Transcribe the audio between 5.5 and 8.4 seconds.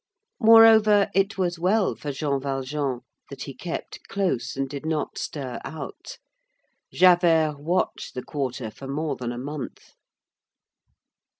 out. Javert watched the